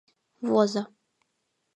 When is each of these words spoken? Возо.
Возо. 0.51 0.83